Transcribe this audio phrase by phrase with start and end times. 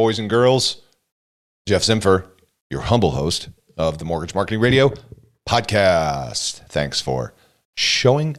[0.00, 0.80] boys and girls.
[1.66, 2.26] Jeff Zipfel,
[2.70, 4.94] your humble host of the Mortgage Marketing Radio
[5.46, 6.66] podcast.
[6.68, 7.34] Thanks for
[7.76, 8.38] showing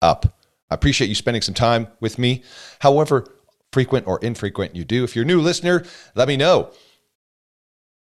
[0.00, 0.38] up.
[0.70, 2.42] I appreciate you spending some time with me,
[2.78, 3.26] however
[3.74, 5.04] frequent or infrequent you do.
[5.04, 6.72] If you're a new listener, let me know.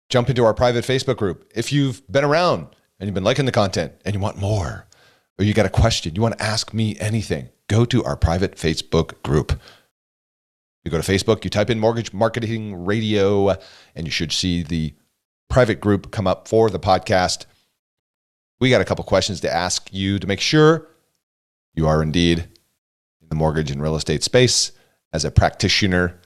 [0.09, 1.53] Jump into our private Facebook group.
[1.55, 2.69] If you've been around
[2.99, 4.87] and you've been liking the content and you want more,
[5.39, 8.57] or you got a question, you want to ask me anything, go to our private
[8.57, 9.61] Facebook group.
[10.85, 13.51] You go to Facebook, you type in Mortgage Marketing Radio,
[13.95, 14.95] and you should see the
[15.49, 17.47] private group come up for the podcast.
[18.61, 20.89] We got a couple questions to ask you to make sure
[21.75, 22.41] you are indeed
[23.23, 24.73] in the mortgage and real estate space
[25.13, 26.21] as a practitioner.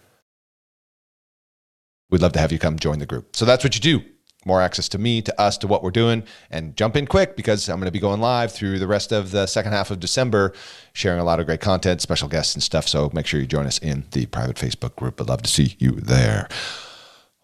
[2.10, 3.36] We'd love to have you come join the group.
[3.36, 4.04] So that's what you do
[4.44, 7.69] more access to me, to us, to what we're doing, and jump in quick because
[7.69, 10.53] I'm going to be going live through the rest of the second half of December,
[10.92, 12.89] sharing a lot of great content, special guests, and stuff.
[12.89, 15.21] So make sure you join us in the private Facebook group.
[15.21, 16.48] I'd love to see you there.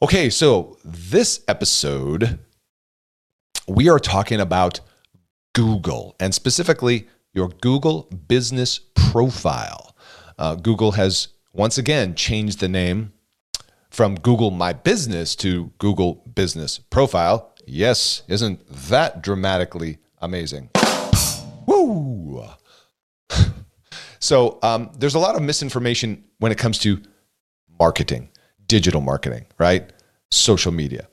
[0.03, 2.39] Okay, so this episode,
[3.67, 4.81] we are talking about
[5.55, 9.97] Google and specifically your Google business profile.
[10.39, 13.13] Uh, Google has once again changed the name
[13.95, 17.55] from Google My Business to Google Business Profile.
[17.65, 20.71] Yes, isn't that dramatically amazing?
[21.65, 22.45] Woo!
[24.19, 27.01] so um, there's a lot of misinformation when it comes to
[27.79, 28.31] marketing,
[28.67, 29.93] digital marketing, right?
[30.33, 31.07] Social media.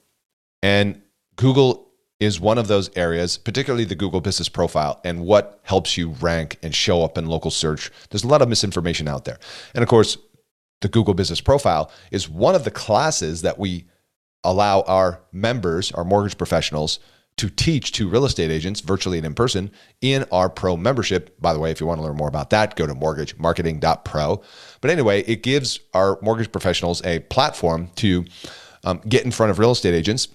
[0.63, 1.03] And
[1.35, 1.87] Google
[2.19, 6.57] is one of those areas, particularly the Google Business Profile and what helps you rank
[6.63, 7.91] and show up in local search.
[8.09, 9.39] There's a lot of misinformation out there.
[9.75, 10.17] And of course,
[10.81, 13.85] the Google Business Profile is one of the classes that we
[14.43, 16.99] allow our members, our mortgage professionals,
[17.37, 19.71] to teach to real estate agents virtually and in person
[20.01, 21.39] in our pro membership.
[21.39, 24.41] By the way, if you want to learn more about that, go to mortgagemarketing.pro.
[24.81, 28.25] But anyway, it gives our mortgage professionals a platform to
[28.83, 30.27] um, get in front of real estate agents,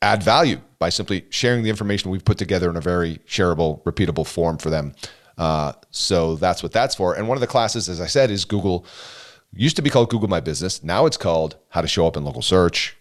[0.00, 4.26] add value by simply sharing the information we've put together in a very shareable, repeatable
[4.26, 4.94] form for them.
[5.36, 7.14] Uh, so that's what that's for.
[7.14, 8.86] And one of the classes, as I said, is Google
[9.52, 10.82] used to be called Google My Business.
[10.82, 12.96] Now it's called How to Show Up in Local Search,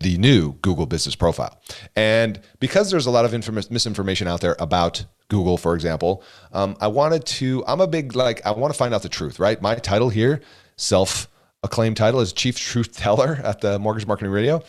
[0.00, 1.60] the new Google Business Profile.
[1.94, 6.22] And because there's a lot of inform- misinformation out there about Google, for example,
[6.52, 9.38] um, I wanted to, I'm a big, like, I want to find out the truth,
[9.38, 9.60] right?
[9.62, 10.40] My title here,
[10.76, 11.28] self
[11.62, 14.62] acclaimed title, is Chief Truth Teller at the Mortgage Marketing Radio.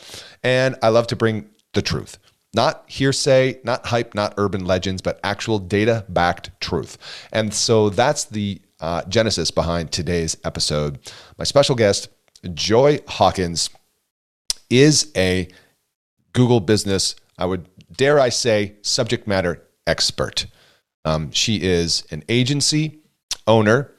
[0.44, 2.20] And I love to bring the truth.
[2.54, 6.98] Not hearsay, not hype, not urban legends, but actual data backed truth.
[7.32, 11.00] And so that's the uh, genesis behind today's episode.
[11.38, 12.10] My special guest,
[12.54, 13.70] Joy Hawkins,
[14.70, 15.48] is a
[16.34, 20.48] Google business, I would dare I say, subject matter expert.
[21.06, 23.00] Um, she is an agency
[23.48, 23.92] owner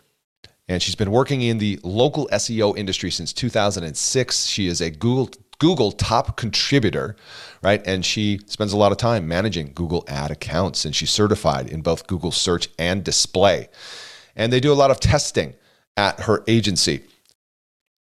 [0.69, 4.47] and she's been working in the local SEO industry since 2006.
[4.47, 7.15] She is a Google Google top contributor,
[7.63, 7.81] right?
[7.87, 11.83] And she spends a lot of time managing Google ad accounts and she's certified in
[11.83, 13.69] both Google search and display.
[14.37, 15.55] And they do a lot of testing
[15.97, 17.05] at her agency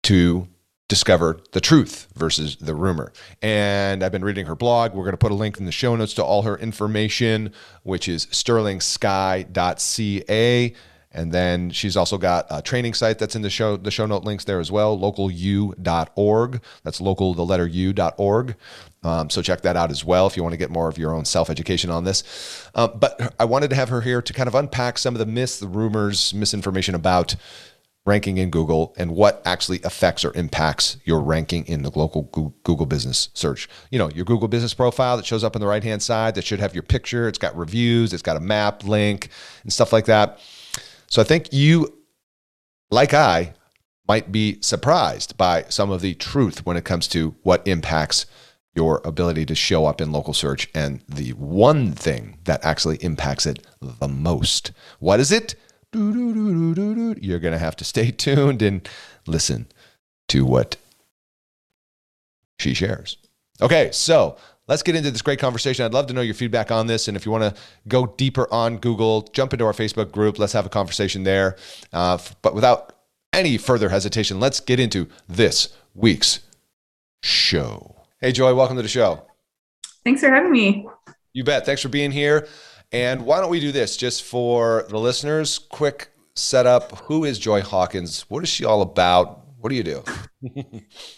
[0.05, 0.49] to
[0.89, 3.13] discover the truth versus the rumor.
[3.41, 4.93] And I've been reading her blog.
[4.93, 7.53] We're going to put a link in the show notes to all her information,
[7.85, 10.75] which is sterlingsky.ca.
[11.13, 14.25] And then she's also got a training site that's in the show the show note
[14.25, 16.63] links there as well, localu.org.
[16.85, 18.57] That's local the letter u.org.
[19.03, 21.15] Um, so check that out as well if you want to get more of your
[21.15, 22.69] own self education on this.
[22.75, 25.27] Uh, but I wanted to have her here to kind of unpack some of the
[25.27, 27.35] myths, the rumors, misinformation about
[28.07, 32.23] ranking in Google and what actually affects or impacts your ranking in the local
[32.63, 33.69] Google business search.
[33.91, 36.45] You know, your Google business profile that shows up on the right hand side that
[36.45, 39.29] should have your picture, it's got reviews, it's got a map link
[39.63, 40.41] and stuff like that.
[41.11, 41.99] So I think you,
[42.91, 43.55] like I,
[44.09, 48.27] might be surprised by some of the truth when it comes to what impacts
[48.75, 53.47] your ability to show up in local search and the one thing that actually impacts
[53.47, 54.73] it the most.
[54.99, 55.55] What is it?
[57.23, 58.89] You're going to have to stay tuned and
[59.27, 59.67] listen
[60.29, 60.77] to what
[62.59, 63.17] she shares.
[63.61, 64.37] Okay, so
[64.71, 65.85] let's get into this great conversation.
[65.85, 67.09] I'd love to know your feedback on this.
[67.09, 70.39] And if you want to go deeper on Google, jump into our Facebook group.
[70.39, 71.57] Let's have a conversation there.
[71.93, 72.95] Uh, but without
[73.33, 76.41] any further hesitation, let's get into this week's
[77.23, 77.97] show.
[78.21, 79.27] Hey, Joy, welcome to the show.
[80.05, 80.87] Thanks for having me.
[81.33, 81.67] You bet.
[81.67, 82.47] Thanks for being here.
[82.93, 85.59] And why don't we do this just for the listeners?
[85.59, 86.97] Quick setup.
[87.01, 88.23] Who is Joy Hawkins?
[88.29, 89.41] What is she all about?
[89.61, 90.03] What do you do?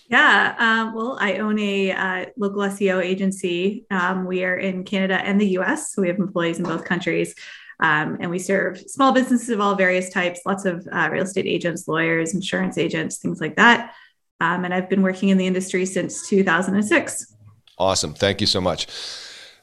[0.08, 3.86] yeah, um, well, I own a uh, local SEO agency.
[3.90, 7.34] Um, we are in Canada and the US, so we have employees in both countries.
[7.78, 11.46] Um, and we serve small businesses of all various types, lots of uh, real estate
[11.46, 13.94] agents, lawyers, insurance agents, things like that.
[14.40, 17.36] Um, and I've been working in the industry since 2006.
[17.78, 18.12] Awesome.
[18.12, 18.88] Thank you so much.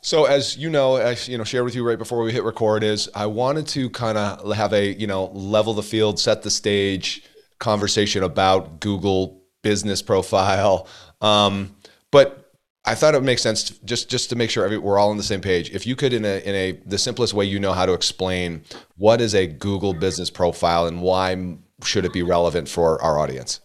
[0.02, 2.84] So as you know, I you know share with you right before we hit record
[2.84, 6.50] is I wanted to kind of have a you know level the field, set the
[6.50, 7.24] stage
[7.60, 10.88] conversation about Google business profile.
[11.22, 11.76] Um,
[12.12, 12.54] but
[12.86, 15.10] I thought it would make sense to, just just to make sure every, we're all
[15.10, 15.70] on the same page.
[15.72, 18.64] If you could, in a in a the simplest way you know how to explain
[18.96, 23.62] what is a Google business profile and why should it be relevant for our audience.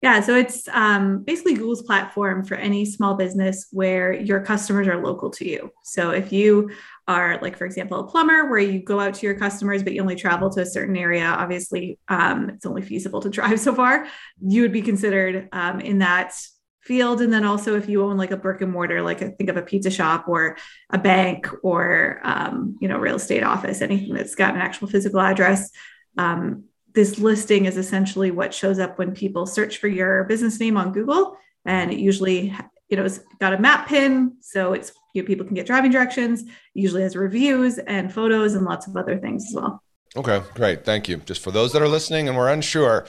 [0.00, 5.02] Yeah, so it's um, basically Google's platform for any small business where your customers are
[5.02, 5.72] local to you.
[5.82, 6.70] So if you
[7.08, 10.02] are, like, for example, a plumber where you go out to your customers, but you
[10.02, 14.06] only travel to a certain area, obviously um, it's only feasible to drive so far,
[14.40, 16.34] you would be considered um, in that
[16.82, 17.20] field.
[17.20, 19.56] And then also if you own like a brick and mortar, like a, think of
[19.56, 20.56] a pizza shop or
[20.90, 25.20] a bank or, um, you know, real estate office, anything that's got an actual physical
[25.20, 25.70] address,
[26.16, 26.64] um,
[26.94, 30.92] this listing is essentially what shows up when people search for your business name on
[30.92, 31.36] Google.
[31.64, 32.54] And it usually,
[32.88, 34.36] you know, it's got a map pin.
[34.40, 36.44] So it's, you know, people can get driving directions,
[36.74, 39.82] usually has reviews and photos and lots of other things as well.
[40.16, 40.84] Okay, great.
[40.84, 41.18] Thank you.
[41.18, 43.06] Just for those that are listening and we're unsure,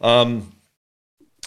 [0.00, 0.52] um,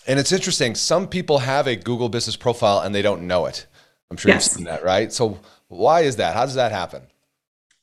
[0.08, 3.68] and it's interesting, some people have a Google business profile and they don't know it.
[4.10, 4.46] I'm sure yes.
[4.48, 5.14] you've seen that, right?
[5.14, 6.36] So why is that?
[6.36, 7.04] How does that happen?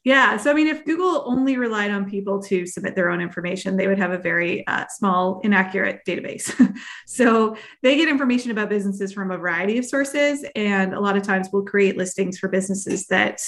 [0.07, 0.37] Yeah.
[0.37, 3.89] So, I mean, if Google only relied on people to submit their own information, they
[3.89, 6.55] would have a very uh, small, inaccurate database.
[7.09, 10.47] so, they get information about businesses from a variety of sources.
[10.55, 13.43] And a lot of times we'll create listings for businesses that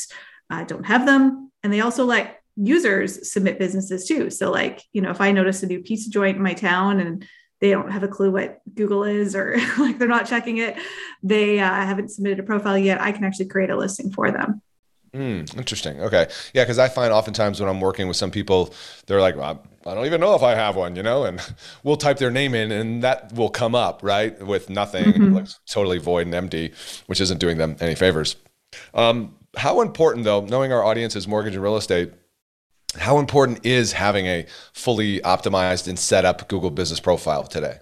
[0.51, 1.53] uh, don't have them.
[1.63, 4.29] And they also let users submit businesses too.
[4.29, 7.25] So, like, you know, if I notice a new pizza joint in my town and
[7.61, 10.77] they don't have a clue what Google is or like they're not checking it,
[11.23, 14.61] they uh, haven't submitted a profile yet, I can actually create a listing for them.
[15.15, 16.01] Mm, interesting.
[16.01, 16.29] Okay.
[16.53, 18.75] Yeah, because I find oftentimes when I'm working with some people,
[19.07, 21.41] they're like, well, I don't even know if I have one, you know, and
[21.83, 25.35] we'll type their name in and that will come up, right, with nothing, mm-hmm.
[25.35, 26.73] like totally void and empty,
[27.07, 28.37] which isn't doing them any favors.
[28.95, 32.13] Um, how important, though, knowing our audience is mortgage and real estate,
[32.97, 37.79] how important is having a fully optimized and set up Google business profile today?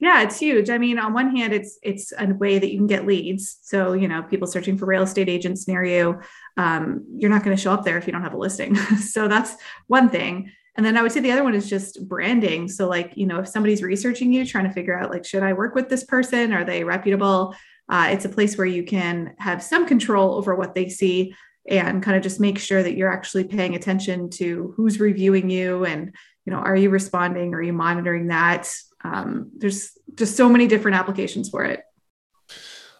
[0.00, 0.70] Yeah, it's huge.
[0.70, 3.58] I mean, on one hand, it's it's a way that you can get leads.
[3.62, 6.20] So you know, people searching for real estate agents near you,
[6.56, 8.74] um, you're not going to show up there if you don't have a listing.
[8.96, 9.54] so that's
[9.88, 10.50] one thing.
[10.76, 12.66] And then I would say the other one is just branding.
[12.66, 15.52] So like you know, if somebody's researching you, trying to figure out like, should I
[15.52, 16.54] work with this person?
[16.54, 17.54] Are they reputable?
[17.86, 21.34] Uh, it's a place where you can have some control over what they see
[21.68, 25.84] and kind of just make sure that you're actually paying attention to who's reviewing you
[25.84, 26.14] and
[26.46, 28.72] you know are you responding are you monitoring that
[29.04, 31.82] um, there's just so many different applications for it.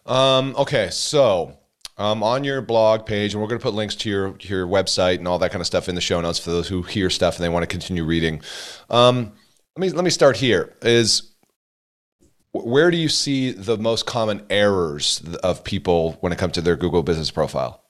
[0.05, 1.57] Um, okay, so
[1.97, 5.19] um, on your blog page, and we're going to put links to your your website
[5.19, 7.35] and all that kind of stuff in the show notes for those who hear stuff
[7.35, 8.41] and they want to continue reading.
[8.89, 9.33] Um,
[9.77, 10.75] let me let me start here.
[10.81, 11.31] Is
[12.51, 16.75] where do you see the most common errors of people when it comes to their
[16.75, 17.83] Google business profile?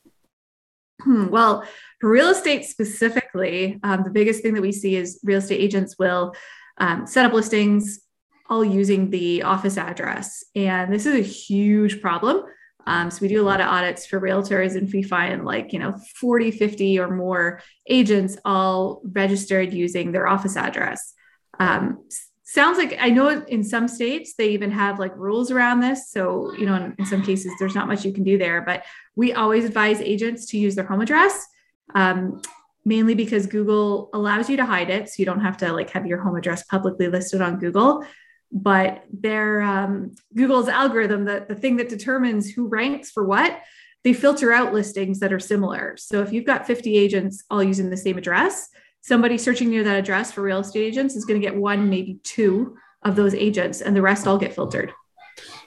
[1.02, 1.64] Hmm, well,
[2.00, 5.98] for real estate specifically, um, the biggest thing that we see is real estate agents
[5.98, 6.36] will
[6.82, 8.02] um, set up listings
[8.50, 10.44] all using the office address.
[10.56, 12.44] And this is a huge problem.
[12.88, 15.80] Um, so we do a lot of audits for realtors and we find like, you
[15.80, 21.14] know, 40, 50 or more agents all registered using their office address.
[21.60, 22.04] Um,
[22.44, 26.10] sounds like I know in some states they even have like rules around this.
[26.10, 28.84] So, you know, in, in, some cases there's not much you can do there, but
[29.16, 31.46] we always advise agents to use their home address.
[31.94, 32.42] Um,
[32.84, 35.10] mainly because Google allows you to hide it.
[35.10, 38.06] So you don't have to like have your home address publicly listed on Google.
[38.52, 43.62] But their um, Google's algorithm, the, the thing that determines who ranks for what,
[44.04, 45.96] they filter out listings that are similar.
[45.98, 48.68] So if you've got 50 agents all using the same address,
[49.02, 52.20] somebody searching near that address for real estate agents is going to get one, maybe
[52.24, 54.92] two of those agents, and the rest all get filtered.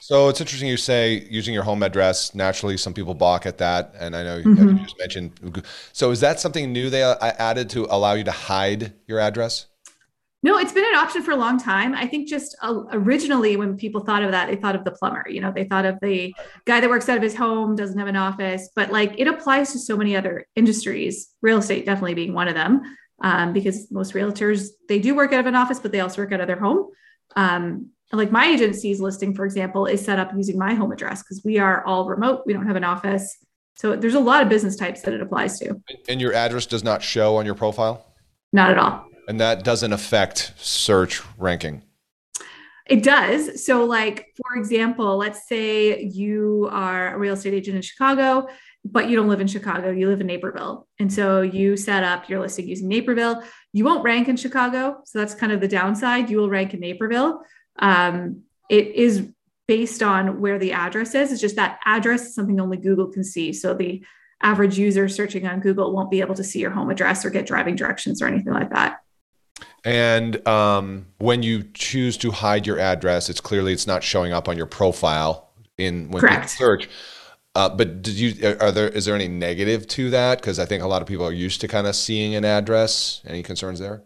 [0.01, 2.35] So it's interesting you say using your home address.
[2.35, 4.77] Naturally, some people balk at that, and I know mm-hmm.
[4.77, 5.65] you just mentioned.
[5.93, 9.67] So is that something new they uh, added to allow you to hide your address?
[10.45, 11.95] No, it's been an option for a long time.
[11.95, 15.25] I think just uh, originally when people thought of that, they thought of the plumber.
[15.27, 16.35] You know, they thought of the
[16.67, 19.73] guy that works out of his home, doesn't have an office, but like it applies
[19.73, 21.31] to so many other industries.
[21.41, 22.83] Real estate definitely being one of them,
[23.23, 26.33] um, because most realtors they do work out of an office, but they also work
[26.33, 26.91] out of their home.
[27.37, 31.43] Um, like my agency's listing, for example, is set up using my home address because
[31.45, 32.43] we are all remote.
[32.47, 33.39] We don't have an office.
[33.77, 35.81] So there's a lot of business types that it applies to.
[36.09, 38.07] And your address does not show on your profile?
[38.53, 39.07] Not at all.
[39.27, 41.83] And that doesn't affect search ranking?
[42.87, 43.65] It does.
[43.65, 48.47] So, like, for example, let's say you are a real estate agent in Chicago,
[48.85, 50.87] but you don't live in Chicago, you live in Naperville.
[50.99, 53.43] And so you set up your listing using Naperville.
[53.73, 55.01] You won't rank in Chicago.
[55.07, 56.29] So that's kind of the downside.
[56.29, 57.41] You will rank in Naperville.
[57.79, 59.29] Um, it is
[59.67, 61.33] based on where the address is.
[61.33, 63.53] It's just that address is something only Google can see.
[63.53, 64.05] So the
[64.43, 67.47] average user searching on Google won't be able to see your home address or get
[67.47, 69.01] driving directions or anything like that.
[69.85, 74.49] And um, when you choose to hide your address, it's clearly it's not showing up
[74.49, 76.45] on your profile in when Correct.
[76.45, 76.89] you search.
[77.55, 80.41] Uh, but did you are there is there any negative to that?
[80.41, 83.21] Because I think a lot of people are used to kind of seeing an address.
[83.27, 84.03] Any concerns there?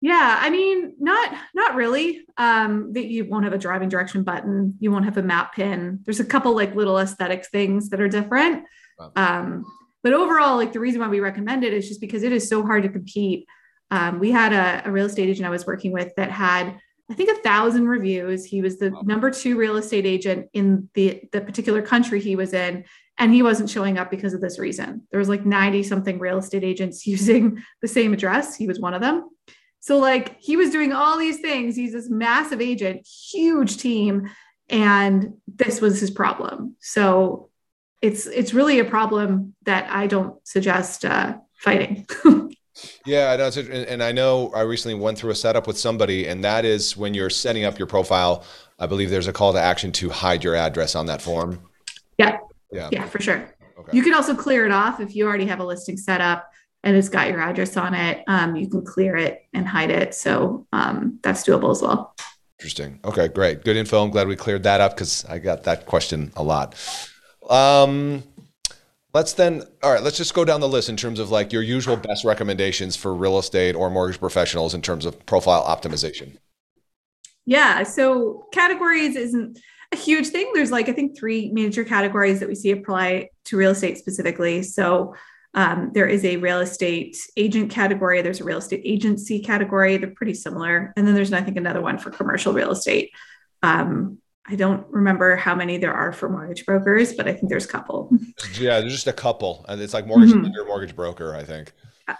[0.00, 2.24] Yeah, I mean, not not really.
[2.36, 4.74] Um, that you won't have a driving direction button.
[4.78, 6.00] You won't have a map pin.
[6.04, 8.64] There's a couple like little aesthetic things that are different.
[8.98, 9.12] Wow.
[9.16, 9.64] Um,
[10.04, 12.64] but overall, like the reason why we recommend it is just because it is so
[12.64, 13.46] hard to compete.
[13.90, 16.78] Um, we had a, a, real estate agent I was working with that had,
[17.10, 18.44] I think, a thousand reviews.
[18.44, 19.00] He was the wow.
[19.04, 22.84] number two real estate agent in the the particular country he was in,
[23.16, 25.06] and he wasn't showing up because of this reason.
[25.10, 28.54] There was like 90 something real estate agents using the same address.
[28.54, 29.28] He was one of them.
[29.80, 31.76] So like he was doing all these things.
[31.76, 34.28] He's this massive agent, huge team,
[34.68, 36.76] and this was his problem.
[36.80, 37.50] So
[38.02, 42.06] it's it's really a problem that I don't suggest uh, fighting.
[43.06, 46.44] yeah, no, and, and I know I recently went through a setup with somebody, and
[46.44, 48.44] that is when you're setting up your profile.
[48.78, 51.60] I believe there's a call to action to hide your address on that form.
[52.16, 52.38] Yeah.
[52.70, 52.88] Yeah.
[52.92, 53.52] Yeah, for sure.
[53.78, 53.96] Okay.
[53.96, 56.48] You can also clear it off if you already have a listing set up
[56.84, 60.14] and it's got your address on it, um, you can clear it and hide it.
[60.14, 62.14] So um, that's doable as well.
[62.58, 62.98] Interesting.
[63.04, 63.64] Okay, great.
[63.64, 64.02] Good info.
[64.02, 66.74] I'm glad we cleared that up because I got that question a lot.
[67.48, 68.24] Um,
[69.14, 71.62] let's then, all right, let's just go down the list in terms of like your
[71.62, 76.36] usual best recommendations for real estate or mortgage professionals in terms of profile optimization.
[77.46, 77.82] Yeah.
[77.84, 79.58] So categories isn't
[79.92, 80.50] a huge thing.
[80.52, 84.62] There's like, I think, three major categories that we see apply to real estate specifically.
[84.62, 85.14] So
[85.58, 88.22] um, there is a real estate agent category.
[88.22, 89.96] There's a real estate agency category.
[89.96, 90.92] They're pretty similar.
[90.96, 93.10] And then there's, I think, another one for commercial real estate.
[93.64, 97.64] Um, I don't remember how many there are for mortgage brokers, but I think there's
[97.64, 98.08] a couple.
[98.60, 99.66] Yeah, there's just a couple.
[99.68, 100.44] And it's like mortgage mm-hmm.
[100.44, 101.72] lender, mortgage broker, I think.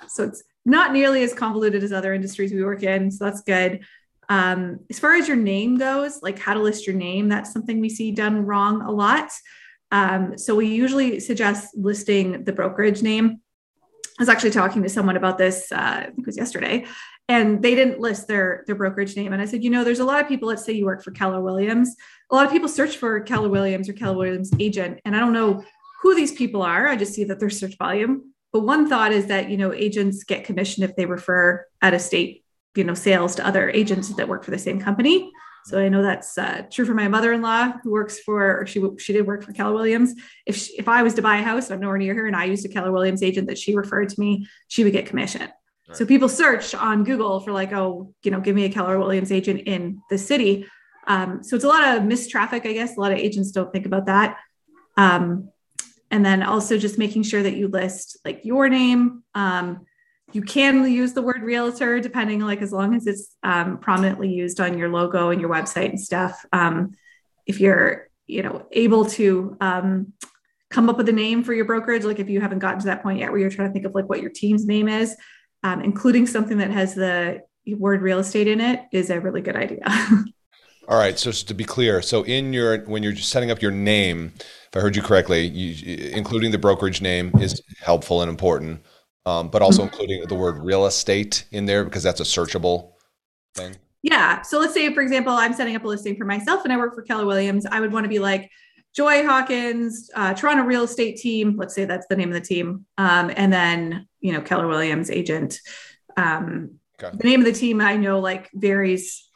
[0.09, 3.09] So it's not nearly as convoluted as other industries we work in.
[3.13, 3.85] So that's good.
[4.29, 7.81] Um, as far as your name goes, like how to list your name, that's something
[7.81, 9.31] we see done wrong a lot.
[9.91, 13.41] Um, so we usually suggest listing the brokerage name.
[14.19, 16.87] I was actually talking to someone about this, uh, I think it was yesterday,
[17.29, 19.33] and they didn't list their their brokerage name.
[19.33, 20.49] And I said, you know, there's a lot of people.
[20.49, 21.95] Let's say you work for Keller Williams.
[22.31, 25.33] A lot of people search for Keller Williams or Keller Williams agent, and I don't
[25.33, 25.65] know
[26.03, 26.89] who these people are.
[26.89, 28.33] I just see that their search volume.
[28.53, 32.01] But one thought is that you know agents get commission if they refer out of
[32.01, 35.31] state, you know, sales to other agents that work for the same company.
[35.69, 39.27] So I know that's uh, true for my mother-in-law who works for, she she did
[39.27, 40.15] work for Keller Williams.
[40.47, 42.45] If she, if I was to buy a house, I'm nowhere near her, and I
[42.45, 45.43] used a Keller Williams agent that she referred to me, she would get commission.
[45.43, 45.97] Right.
[45.97, 49.31] So people search on Google for like, oh, you know, give me a Keller Williams
[49.31, 50.67] agent in the city.
[51.07, 52.97] Um, so it's a lot of missed traffic, I guess.
[52.97, 54.39] A lot of agents don't think about that.
[54.97, 55.51] Um,
[56.11, 59.87] and then also just making sure that you list like your name, um,
[60.33, 64.61] you can use the word realtor depending like as long as it's um, prominently used
[64.61, 66.45] on your logo and your website and stuff.
[66.53, 66.93] Um,
[67.47, 70.13] if you're you know able to um,
[70.71, 73.03] come up with a name for your brokerage like if you haven't gotten to that
[73.03, 75.17] point yet where you're trying to think of like what your team's name is
[75.65, 77.41] um, including something that has the
[77.77, 79.81] word real estate in it is a really good idea.
[80.89, 84.33] All right so, to be clear so in your when you're setting up your name
[84.37, 88.83] if i heard you correctly you, including the brokerage name is helpful and important
[89.29, 89.93] um, but also mm-hmm.
[89.93, 92.93] including the word real estate in there because that's a searchable
[93.55, 93.77] thing.
[94.03, 94.41] Yeah.
[94.43, 96.95] So let's say, for example, I'm setting up a listing for myself and I work
[96.95, 97.67] for Keller Williams.
[97.67, 98.51] I would want to be like,
[98.95, 101.57] Joy Hawkins, uh, Toronto real estate team.
[101.57, 102.87] Let's say that's the name of the team.
[102.97, 105.61] Um, and then, you know, Keller Williams agent.
[106.17, 107.15] Um, okay.
[107.15, 109.29] The name of the team I know like varies.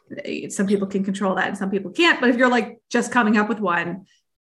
[0.49, 2.19] Some people can control that and some people can't.
[2.19, 4.07] But if you're like just coming up with one,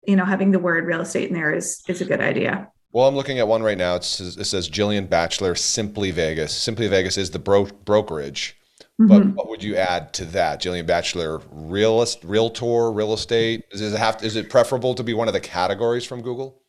[0.05, 2.69] you know, having the word real estate in there is is a good idea.
[2.93, 3.97] Well, I'm looking at one right now.
[3.97, 6.55] It says, it says Jillian Batchelor, Simply Vegas.
[6.55, 8.57] Simply Vegas is the bro- brokerage.
[9.01, 9.07] Mm-hmm.
[9.07, 11.41] But what would you add to that, Jillian Batchelor?
[11.53, 13.69] Realist, realtor, real estate.
[13.71, 14.17] Does it have?
[14.19, 16.63] To, is it preferable to be one of the categories from Google?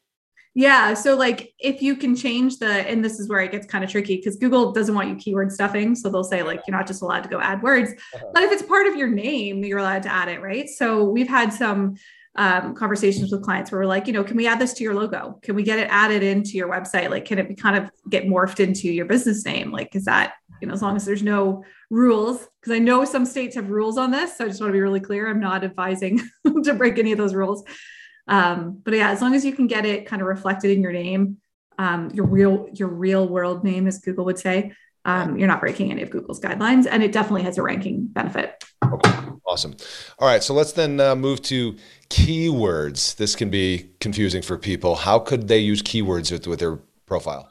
[0.53, 0.93] Yeah.
[0.93, 3.89] So like if you can change the, and this is where it gets kind of
[3.89, 5.95] tricky because Google doesn't want you keyword stuffing.
[5.95, 7.91] So they'll say like you're not just allowed to go add words.
[8.13, 8.25] Uh-huh.
[8.33, 10.67] But if it's part of your name, you're allowed to add it, right?
[10.67, 11.95] So we've had some
[12.39, 14.96] um, conversations with clients where we're like, you know, can we add this to your
[14.96, 15.38] logo?
[15.43, 17.10] Can we get it added into your website?
[17.10, 19.74] Like, can it be kind of get morphed into your business name?
[19.74, 23.25] Like, is that, you know, as long as there's no rules, because I know some
[23.25, 24.38] states have rules on this.
[24.38, 25.29] So I just want to be really clear.
[25.29, 26.22] I'm not advising
[26.63, 27.65] to break any of those rules.
[28.29, 30.93] Um, but yeah, as long as you can get it kind of reflected in your
[30.93, 31.39] name,
[31.77, 34.72] um, your real, your real world name, as Google would say,
[35.03, 36.88] um, you're not breaking any of Google's guidelines.
[36.89, 38.63] And it definitely has a ranking benefit.
[38.93, 39.19] Okay.
[39.46, 39.75] Awesome.
[40.19, 40.43] All right.
[40.43, 41.75] So let's then uh, move to
[42.10, 43.15] keywords.
[43.15, 44.96] This can be confusing for people.
[44.96, 47.50] How could they use keywords with, with their profile?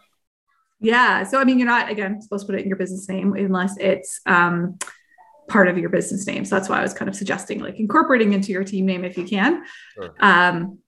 [0.81, 1.25] Yeah.
[1.25, 3.77] So, I mean, you're not, again, supposed to put it in your business name unless
[3.79, 4.79] it's um,
[5.49, 6.45] part of your business name.
[6.45, 9.17] So that's why I was kind of suggesting like incorporating into your team name if
[9.17, 9.65] you can.
[9.95, 10.15] Sure.
[10.21, 10.79] Um,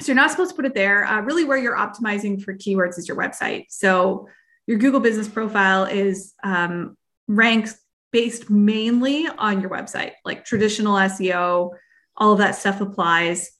[0.00, 1.04] so you're not supposed to put it there.
[1.04, 3.66] Uh, really, where you're optimizing for keywords is your website.
[3.68, 4.28] So
[4.66, 7.74] your Google business profile is um, ranked
[8.12, 11.70] based mainly on your website, like traditional SEO,
[12.16, 13.50] all of that stuff applies.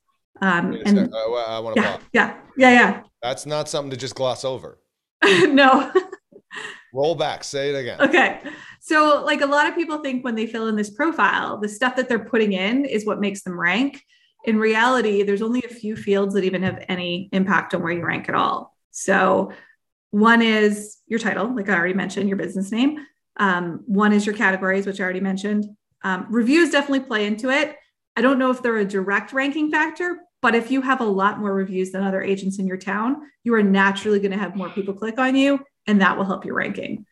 [0.41, 3.03] Um, and I, I want to yeah, yeah, yeah, yeah.
[3.23, 4.79] That's not something to just gloss over.
[5.25, 5.93] no.
[6.95, 7.45] Roll back.
[7.45, 8.01] Say it again.
[8.01, 8.41] Okay.
[8.81, 11.97] So, like a lot of people think when they fill in this profile, the stuff
[11.97, 14.03] that they're putting in is what makes them rank.
[14.45, 18.05] In reality, there's only a few fields that even have any impact on where you
[18.05, 18.75] rank at all.
[18.91, 19.53] So,
[20.11, 22.99] one is your title, like I already mentioned, your business name.
[23.37, 25.67] Um, one is your categories, which I already mentioned.
[26.03, 27.77] Um, reviews definitely play into it.
[28.17, 31.39] I don't know if they're a direct ranking factor, but if you have a lot
[31.39, 34.71] more reviews than other agents in your town, you are naturally going to have more
[34.71, 37.07] people click on you, and that will help your ranking.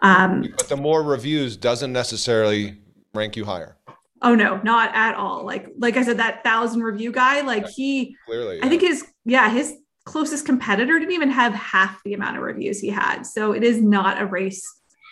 [0.00, 2.78] Um, but the more reviews doesn't necessarily
[3.14, 3.76] rank you higher.
[4.22, 5.44] Oh no, not at all.
[5.44, 8.66] Like like I said, that thousand review guy, like yeah, he clearly, yeah.
[8.66, 12.80] I think his yeah his closest competitor didn't even have half the amount of reviews
[12.80, 13.22] he had.
[13.22, 14.66] So it is not a race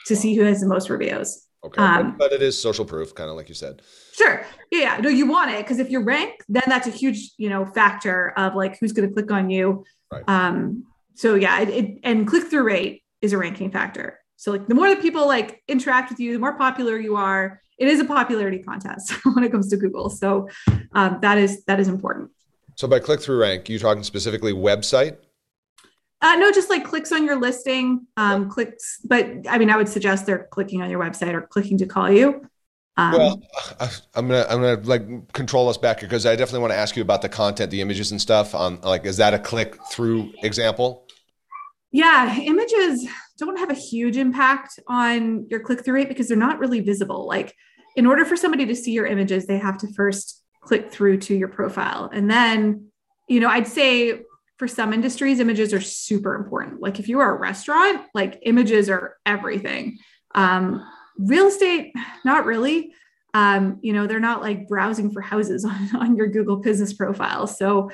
[0.07, 1.47] to see who has the most reviews.
[1.65, 3.83] Okay, um, but, it is social proof, kind of like you said.
[4.13, 4.47] Sure.
[4.71, 4.99] Yeah.
[4.99, 8.33] No, you want it because if you're ranked, then that's a huge, you know, factor
[8.37, 9.85] of like who's going to click on you.
[10.13, 10.23] Right.
[10.29, 10.85] Um.
[11.15, 14.21] So yeah, it, it and click through rate is a ranking factor.
[14.37, 17.61] So like the more that people like interact with you, the more popular you are.
[17.79, 20.09] It is a popularity contest when it comes to Google.
[20.09, 20.49] So
[20.93, 22.31] um, that is that is important.
[22.77, 25.17] So by click through rank, you talking specifically website?
[26.23, 28.49] Uh, no, just like clicks on your listing, um, yeah.
[28.49, 29.01] clicks.
[29.05, 32.11] But I mean, I would suggest they're clicking on your website or clicking to call
[32.11, 32.49] you.
[32.99, 33.43] Um, well,
[34.15, 36.97] I'm gonna I'm gonna like control us back here because I definitely want to ask
[36.97, 38.55] you about the content, the images and stuff.
[38.55, 41.07] On like, is that a click through example?
[41.93, 43.07] Yeah, images
[43.39, 47.27] don't have a huge impact on your click through rate because they're not really visible.
[47.27, 47.55] Like,
[47.97, 51.35] in order for somebody to see your images, they have to first click through to
[51.35, 52.87] your profile, and then,
[53.29, 54.23] you know, I'd say
[54.57, 56.81] for some industries, images are super important.
[56.81, 59.99] Like if you are a restaurant, like images are everything.
[60.35, 60.87] Um,
[61.19, 61.93] real estate,
[62.25, 62.95] not really.
[63.35, 67.47] Um, you know, they're not like browsing for houses on, on your Google business profile.
[67.47, 67.91] So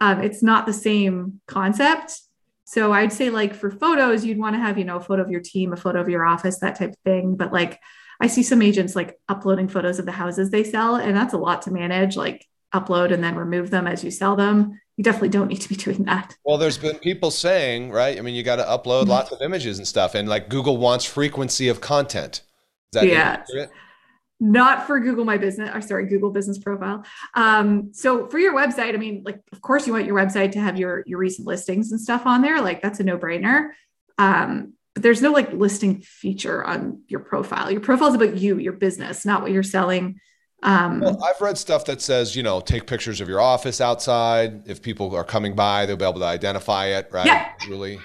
[0.00, 2.20] um, it's not the same concept.
[2.64, 5.30] So I'd say like for photos, you'd want to have, you know, a photo of
[5.30, 7.36] your team, a photo of your office, that type of thing.
[7.36, 7.78] But like
[8.20, 11.38] I see some agents like uploading photos of the houses they sell, and that's a
[11.38, 12.16] lot to manage.
[12.16, 15.68] Like upload and then remove them as you sell them you definitely don't need to
[15.68, 16.36] be doing that.
[16.44, 18.18] Well, there's been people saying, right?
[18.18, 19.10] I mean, you got to upload mm-hmm.
[19.10, 22.42] lots of images and stuff, and like Google wants frequency of content.
[22.92, 23.66] Is that yeah.
[24.38, 27.06] Not for Google My Business, or sorry, Google Business Profile.
[27.32, 30.60] Um, so for your website, I mean, like, of course, you want your website to
[30.60, 32.60] have your your recent listings and stuff on there.
[32.60, 33.70] Like, that's a no brainer.
[34.18, 37.70] Um, but there's no like listing feature on your profile.
[37.70, 40.20] Your profile is about you, your business, not what you're selling
[40.62, 44.68] um, well, I've read stuff that says, you know, take pictures of your office outside.
[44.68, 47.26] If people are coming by, they'll be able to identify it, right?
[47.26, 47.52] Yeah.
[47.60, 48.00] Julie.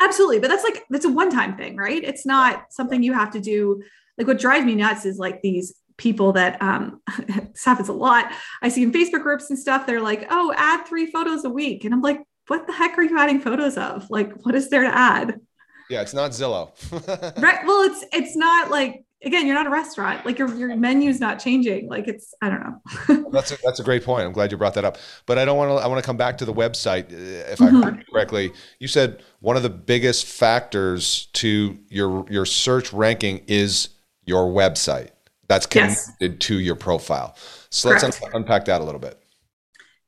[0.00, 0.40] Absolutely.
[0.40, 2.02] But that's like, that's a one time thing, right?
[2.02, 3.82] It's not something you have to do.
[4.18, 8.30] Like what drives me nuts is like these people that um this happens a lot.
[8.62, 11.84] I see in Facebook groups and stuff, they're like, oh, add three photos a week.
[11.84, 14.08] And I'm like, what the heck are you adding photos of?
[14.10, 15.40] Like, what is there to add?
[15.88, 16.72] Yeah, it's not Zillow.
[17.42, 17.64] right.
[17.64, 20.24] Well, it's it's not like again, you're not a restaurant.
[20.26, 21.88] Like your your menu's not changing.
[21.88, 23.30] Like it's I don't know.
[23.32, 24.24] that's a, that's a great point.
[24.24, 24.98] I'm glad you brought that up.
[25.26, 25.84] But I don't want to.
[25.84, 27.12] I want to come back to the website.
[27.12, 27.82] Uh, if I mm-hmm.
[27.82, 33.42] heard you correctly, you said one of the biggest factors to your your search ranking
[33.46, 33.90] is
[34.24, 35.10] your website.
[35.48, 36.38] That's connected yes.
[36.40, 37.36] to your profile.
[37.70, 38.02] So Correct.
[38.04, 39.20] let's un- unpack that a little bit.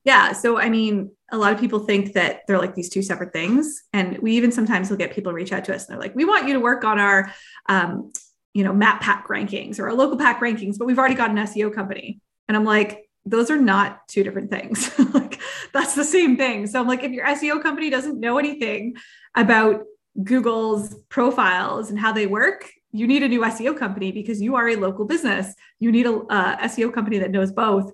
[0.05, 0.33] Yeah.
[0.33, 3.85] So I mean, a lot of people think that they're like these two separate things,
[3.93, 6.25] and we even sometimes will get people reach out to us and they're like, "We
[6.25, 7.33] want you to work on our."
[7.69, 8.13] Um,
[8.55, 11.37] you know, map pack rankings or our local pack rankings, but we've already got an
[11.37, 12.21] SEO company.
[12.49, 14.91] And I'm like, those are not two different things.
[15.15, 15.41] like
[15.73, 16.67] that's the same thing.
[16.67, 18.97] So I'm like, if your SEO company doesn't know anything
[19.35, 19.83] about
[20.23, 24.69] Google's profiles and how they work, you need a new SEO company because you are
[24.69, 25.55] a local business.
[25.79, 27.93] You need a uh, SEO company that knows both.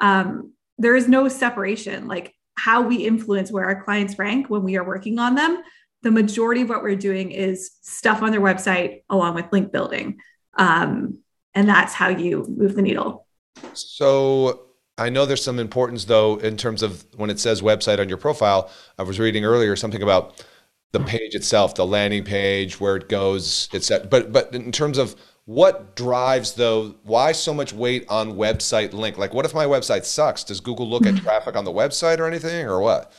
[0.00, 2.06] Um, there is no separation.
[2.06, 5.62] Like how we influence where our clients rank when we are working on them
[6.04, 10.20] the majority of what we're doing is stuff on their website along with link building.
[10.56, 11.18] Um,
[11.54, 13.26] and that's how you move the needle.
[13.72, 14.66] So
[14.98, 18.18] I know there's some importance though in terms of when it says website on your
[18.18, 18.70] profile.
[18.98, 20.44] I was reading earlier something about
[20.92, 24.06] the page itself, the landing page, where it goes, etc.
[24.06, 29.16] But but in terms of what drives though, why so much weight on website link?
[29.16, 30.44] Like, what if my website sucks?
[30.44, 33.12] Does Google look at traffic on the website or anything, or what?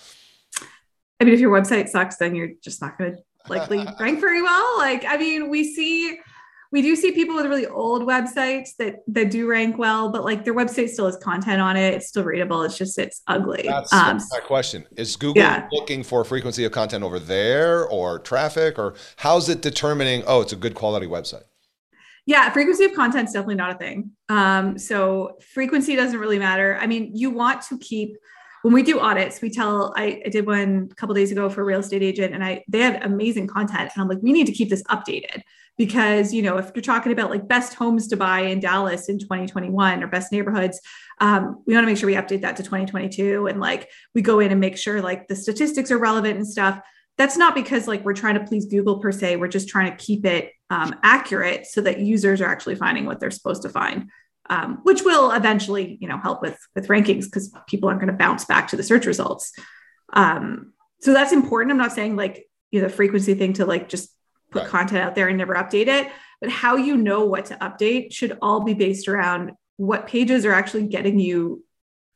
[1.19, 4.41] I mean, if your website sucks, then you're just not going to likely rank very
[4.41, 4.78] well.
[4.78, 6.19] Like, I mean, we see,
[6.71, 10.43] we do see people with really old websites that that do rank well, but like
[10.43, 11.93] their website still has content on it.
[11.93, 12.63] It's still readable.
[12.63, 13.63] It's just it's ugly.
[13.65, 14.86] That's um, my question.
[14.97, 15.69] Is Google yeah.
[15.71, 20.23] looking for frequency of content over there, or traffic, or how's it determining?
[20.28, 21.43] Oh, it's a good quality website.
[22.25, 24.12] Yeah, frequency of content is definitely not a thing.
[24.30, 26.78] Um, so frequency doesn't really matter.
[26.82, 28.17] I mean, you want to keep
[28.65, 31.62] when we do audits, we tell I, I did one a couple days ago for
[31.62, 34.47] a real estate agent, and I they had amazing content, and I'm like, we need
[34.47, 35.43] to keep this updated
[35.78, 39.19] because you know if you're talking about like best homes to buy in Dallas in
[39.19, 40.82] 2021 or best neighborhoods,
[41.21, 44.39] um, we want to make sure we update that to 2022, and like we go
[44.39, 46.80] in and make sure like the statistics are relevant and stuff.
[47.19, 49.36] That's not because like we're trying to please Google per se.
[49.36, 53.19] We're just trying to keep it um, accurate so that users are actually finding what
[53.19, 54.10] they're supposed to find
[54.49, 58.17] um, which will eventually, you know, help with with rankings because people aren't going to
[58.17, 59.53] bounce back to the search results.
[60.13, 61.71] Um, so that's important.
[61.71, 64.10] I'm not saying like you know the frequency thing to like just
[64.51, 64.71] put right.
[64.71, 68.38] content out there and never update it, but how you know what to update should
[68.41, 71.63] all be based around what pages are actually getting you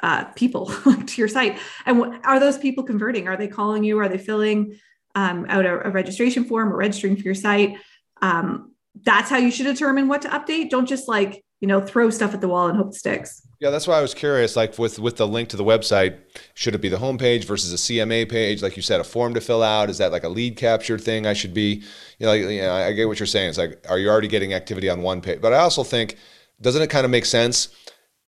[0.01, 0.65] uh, people
[1.05, 3.27] to your site, and what, are those people converting?
[3.27, 3.99] Are they calling you?
[3.99, 4.79] Are they filling
[5.15, 7.77] um, out a, a, registration form or registering for your site?
[8.21, 10.69] Um, that's how you should determine what to update.
[10.69, 13.45] Don't just like you know throw stuff at the wall and hope it sticks.
[13.59, 16.17] Yeah that's why i was curious like with with the link to the website
[16.53, 18.61] should it be the homepage versus a cma page?
[18.61, 19.89] Like you said a form to fill out?
[19.89, 21.83] Is that like a lead capture thing i should be
[22.17, 23.49] you know, like, you know i get what you're saying.
[23.49, 25.41] It's like are you already getting activity on one page?
[25.41, 26.17] But i also think
[26.61, 27.69] doesn't it kind of make sense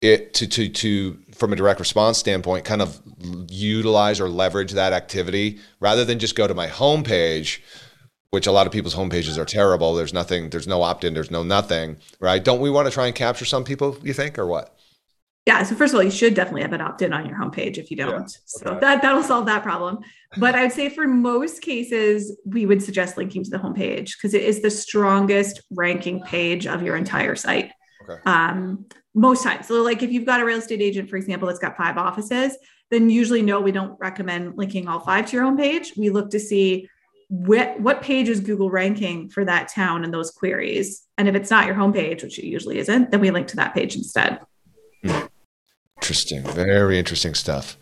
[0.01, 3.01] it to to to from a direct response standpoint kind of
[3.49, 7.59] utilize or leverage that activity rather than just go to my homepage
[8.35, 9.95] which a lot of people's homepages are terrible.
[9.95, 12.43] There's nothing, there's no opt in, there's no nothing, right?
[12.43, 14.77] Don't we want to try and capture some people, you think, or what?
[15.45, 15.63] Yeah.
[15.63, 17.95] So first of all, you should definitely have an opt-in on your homepage if you
[17.95, 18.09] don't.
[18.09, 18.27] Yeah, okay.
[18.45, 19.99] So that that'll solve that problem.
[20.37, 24.43] But I'd say for most cases, we would suggest linking to the homepage because it
[24.43, 27.71] is the strongest ranking page of your entire site.
[28.03, 28.19] Okay.
[28.25, 29.67] Um, most times.
[29.67, 32.57] So like if you've got a real estate agent, for example, that's got five offices,
[32.91, 35.95] then usually no, we don't recommend linking all five to your homepage.
[35.95, 36.89] We look to see
[37.27, 41.03] what, what page is Google ranking for that town and those queries?
[41.17, 43.73] And if it's not your homepage, which it usually isn't, then we link to that
[43.73, 44.39] page instead.
[45.97, 46.43] Interesting.
[46.43, 47.77] Very interesting stuff.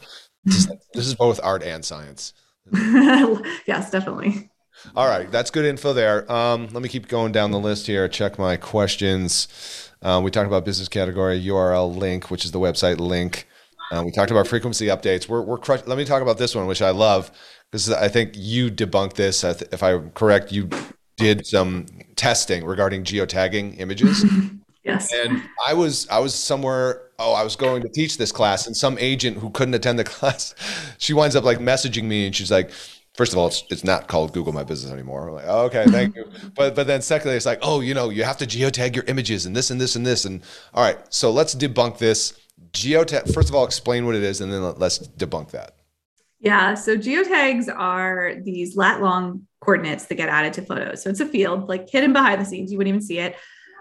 [0.46, 2.34] This, this is both art and science.
[2.74, 4.50] yes, definitely.
[4.96, 6.30] All right, that's good info there.
[6.32, 8.08] Um, let me keep going down the list here.
[8.08, 9.92] Check my questions.
[10.02, 13.48] Um, we talked about business category URL link, which is the website link.
[13.92, 15.28] Uh, we talked about frequency updates.
[15.28, 17.32] We're, we're crush- let me talk about this one, which I love
[17.72, 19.44] because I think you debunked this.
[19.44, 20.70] If I'm correct, you
[21.18, 24.24] did some testing regarding geotagging images.
[24.84, 25.12] yes.
[25.14, 27.02] And I was I was somewhere.
[27.20, 30.04] Oh, I was going to teach this class, and some agent who couldn't attend the
[30.16, 30.54] class,
[30.98, 32.72] she winds up like messaging me, and she's like.
[33.16, 35.28] First of all, it's, it's not called Google My Business anymore.
[35.28, 36.26] I'm like, oh, okay, thank you.
[36.56, 39.46] But but then secondly, it's like, oh, you know, you have to geotag your images
[39.46, 40.26] and this and this and this.
[40.26, 40.42] And
[40.74, 42.34] all right, so let's debunk this.
[42.72, 43.34] Geotag.
[43.34, 45.76] First of all, explain what it is, and then let's debunk that.
[46.40, 46.74] Yeah.
[46.74, 51.02] So geotags are these lat long coordinates that get added to photos.
[51.02, 52.72] So it's a field like hidden behind the scenes.
[52.72, 53.38] You wouldn't even see it.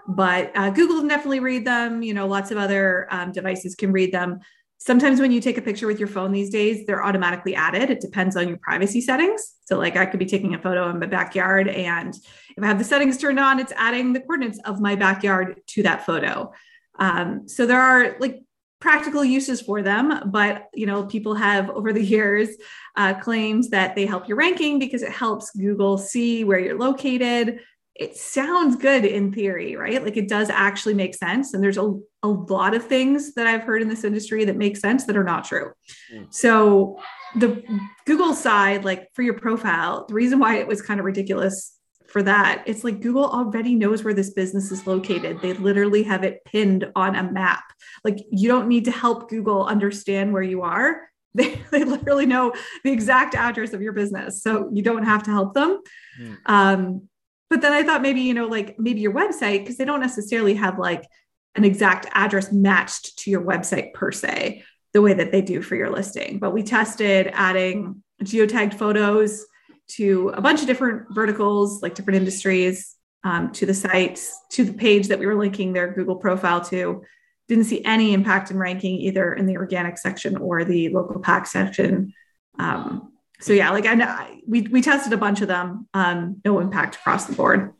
[0.07, 2.01] But uh, Google can definitely read them.
[2.01, 4.39] You know, lots of other um, devices can read them.
[4.77, 7.89] sometimes when you take a picture with your phone these days, they're automatically added.
[7.89, 9.53] It depends on your privacy settings.
[9.65, 12.13] So, like, I could be taking a photo in my backyard, and
[12.57, 15.83] if I have the settings turned on, it's adding the coordinates of my backyard to
[15.83, 16.51] that photo.
[16.99, 18.42] Um, so, there are like
[18.83, 22.49] practical uses for them, but you know, people have over the years
[22.97, 27.61] uh, claims that they help your ranking because it helps Google see where you're located.
[27.95, 30.03] It sounds good in theory, right?
[30.03, 31.53] Like it does actually make sense.
[31.53, 34.75] And there's a, a lot of things that I've heard in this industry that make
[34.75, 35.71] sense that are not true.
[36.13, 36.33] Mm.
[36.33, 36.99] So
[37.37, 37.63] the
[38.05, 41.73] Google side, like for your profile, the reason why it was kind of ridiculous
[42.13, 42.63] for that.
[42.67, 45.41] It's like Google already knows where this business is located.
[45.41, 47.63] They literally have it pinned on a map.
[48.03, 51.01] Like you don't need to help Google understand where you are.
[51.35, 54.43] They, they literally know the exact address of your business.
[54.43, 55.79] So you don't have to help them.
[56.21, 56.37] Mm.
[56.45, 57.09] Um,
[57.49, 60.53] but then I thought maybe, you know, like maybe your website, because they don't necessarily
[60.53, 61.07] have like
[61.55, 65.75] an exact address matched to your website per se, the way that they do for
[65.75, 66.37] your listing.
[66.37, 69.43] But we tested adding geotagged photos
[69.89, 74.73] to a bunch of different verticals, like different industries, um, to the sites, to the
[74.73, 77.03] page that we were linking their Google profile to.
[77.47, 81.45] Didn't see any impact in ranking either in the organic section or the local pack
[81.45, 82.13] section.
[82.57, 84.17] Um, so yeah, like I know
[84.47, 87.73] we we tested a bunch of them, um, no impact across the board.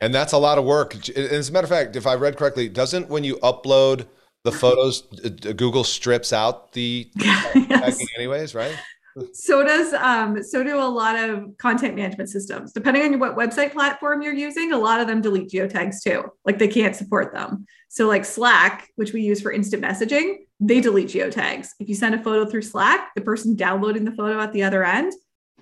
[0.00, 1.08] And that's a lot of work.
[1.10, 4.06] As a matter of fact, if I read correctly, doesn't when you upload
[4.42, 5.02] the photos,
[5.56, 8.02] Google strips out the yes.
[8.16, 8.74] anyways, right?
[9.32, 12.72] So does um, so do a lot of content management systems.
[12.72, 16.24] Depending on what website platform you're using a lot of them delete geotags too.
[16.44, 17.66] Like they can't support them.
[17.88, 21.68] So like slack which we use for instant messaging they delete geotags.
[21.80, 24.84] If you send a photo through slack the person downloading the photo at the other
[24.84, 25.12] end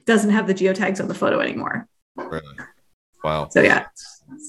[0.05, 1.89] doesn't have the geotags on the photo anymore.
[2.17, 2.43] Really?
[3.25, 3.49] Wow.
[3.51, 3.87] So yeah.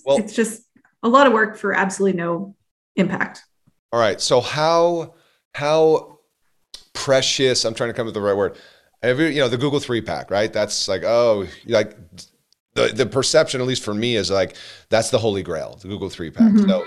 [0.06, 0.64] Well, it's just
[1.04, 2.56] a lot of work for absolutely no
[2.96, 3.44] impact.
[3.92, 4.20] All right.
[4.20, 5.16] So how
[5.54, 6.20] how
[6.94, 8.58] precious i'm trying to come up with the right word
[9.02, 10.52] every you know the Google three pack, right?
[10.52, 11.98] That's like oh like
[12.76, 14.56] the the perception, at least for me, is like
[14.90, 16.52] that's the holy grail, the Google three pack.
[16.52, 16.70] Mm-hmm.
[16.70, 16.86] So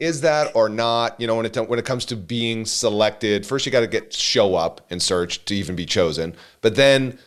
[0.00, 1.20] is that or not?
[1.20, 4.12] You know, when it when it comes to being selected, first you got to get
[4.12, 7.18] show up in search to even be chosen, but then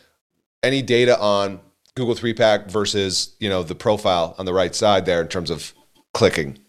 [0.63, 1.61] any data on
[1.95, 5.49] Google three pack versus you know the profile on the right side there in terms
[5.49, 5.73] of
[6.13, 6.59] clicking.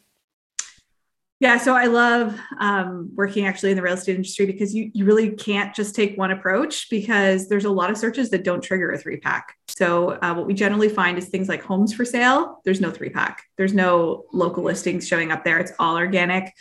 [1.38, 5.05] Yeah, so I love um, working actually in the real estate industry because you you
[5.05, 8.90] really can't just take one approach because there's a lot of searches that don't trigger
[8.92, 9.55] a three pack.
[9.68, 12.62] So uh, what we generally find is things like homes for sale.
[12.64, 13.42] There's no three pack.
[13.59, 15.59] There's no local listings showing up there.
[15.59, 16.55] It's all organic.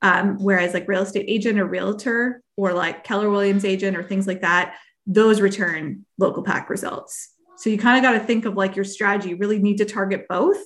[0.00, 4.26] Um, whereas like real estate agent or realtor or like Keller Williams agent or things
[4.26, 7.34] like that, those return local pack results.
[7.58, 9.28] So you kind of got to think of like your strategy.
[9.28, 10.58] You really need to target both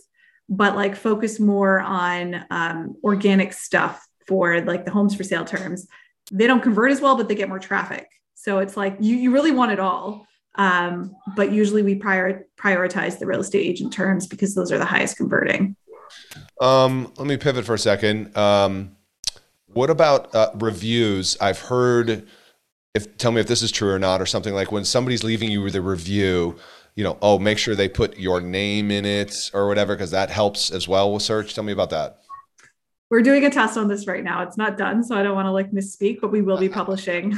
[0.48, 5.87] but like focus more on um, organic stuff for like the homes for sale terms.
[6.32, 8.09] They don't convert as well, but they get more traffic.
[8.35, 10.26] So it's like you, you really want it all.
[10.56, 14.85] Um, but usually we prior, prioritize the real estate agent terms because those are the
[14.85, 15.76] highest converting.
[16.61, 18.37] Um, let me pivot for a second.
[18.37, 18.96] Um,
[19.66, 21.37] what about uh, reviews?
[21.40, 22.26] I've heard,
[22.94, 25.50] if tell me if this is true or not, or something like when somebody's leaving
[25.50, 26.56] you with a review,
[26.96, 30.30] you know, oh, make sure they put your name in it or whatever, because that
[30.30, 31.54] helps as well with search.
[31.54, 32.22] Tell me about that.
[33.11, 34.42] We're doing a test on this right now.
[34.42, 37.37] It's not done, so I don't want to like misspeak, but we will be publishing.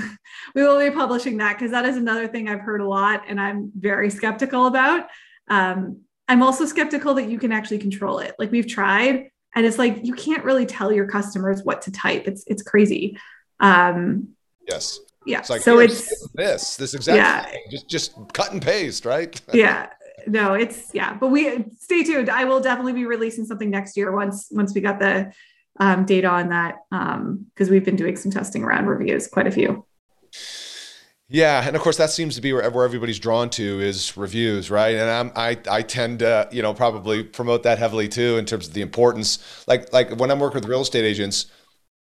[0.54, 3.40] we will be publishing that because that is another thing I've heard a lot, and
[3.40, 5.08] I'm very skeptical about.
[5.48, 8.36] Um, I'm also skeptical that you can actually control it.
[8.38, 12.28] Like we've tried, and it's like you can't really tell your customers what to type.
[12.28, 13.18] It's it's crazy.
[13.58, 14.28] Um,
[14.68, 15.40] yes yeah.
[15.40, 17.44] It's like, so it's this, this exact yeah.
[17.44, 17.62] thing.
[17.70, 19.40] Just just cut and paste, right?
[19.52, 19.90] yeah.
[20.26, 21.14] No, it's yeah.
[21.14, 22.30] But we stay tuned.
[22.30, 25.32] I will definitely be releasing something next year once once we got the
[25.80, 29.50] um, data on that because um, we've been doing some testing around reviews, quite a
[29.50, 29.84] few.
[31.30, 34.70] Yeah, and of course that seems to be where, where everybody's drawn to is reviews,
[34.70, 34.96] right?
[34.96, 38.66] And I'm, I I tend to you know probably promote that heavily too in terms
[38.66, 39.38] of the importance.
[39.66, 41.46] Like like when I'm working with real estate agents,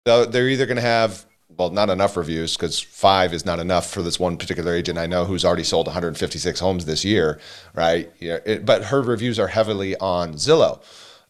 [0.05, 4.01] they're either going to have well, not enough reviews because five is not enough for
[4.01, 7.39] this one particular agent I know who's already sold 156 homes this year,
[7.73, 8.11] right?
[8.19, 10.81] Yeah, it, but her reviews are heavily on Zillow.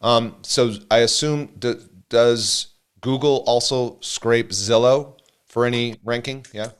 [0.02, 1.76] Um, so I assume d-
[2.08, 6.44] does Google also scrape Zillow for any ranking?
[6.52, 6.70] Yeah.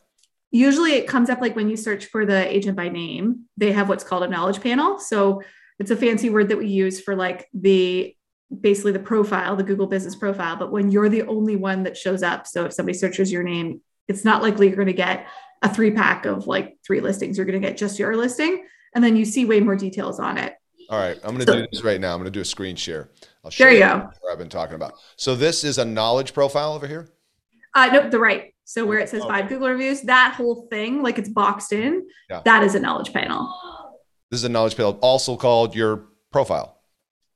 [0.51, 3.88] Usually it comes up like when you search for the agent by name, they have
[3.88, 4.98] what's called a knowledge panel.
[4.98, 5.42] So
[5.79, 8.16] it's a fancy word that we use for like the
[8.61, 10.56] basically the profile, the Google business profile.
[10.56, 13.80] But when you're the only one that shows up, so if somebody searches your name,
[14.08, 15.26] it's not likely you're going to get
[15.62, 17.37] a three pack of like three listings.
[17.37, 18.66] You're going to get just your listing.
[18.94, 20.54] And then you see way more details on it.
[20.88, 21.16] All right.
[21.22, 22.14] I'm going to so, do this right now.
[22.14, 23.11] I'm going to do a screen share.
[23.44, 24.11] I'll show there you, go.
[24.30, 24.94] I've been talking about.
[25.16, 27.11] So this is a knowledge profile over here.
[27.74, 28.54] Uh, nope, the right.
[28.64, 32.42] So where it says five Google reviews, that whole thing, like it's boxed in, yeah.
[32.44, 33.54] that is a knowledge panel.
[34.30, 36.80] This is a knowledge panel, also called your profile.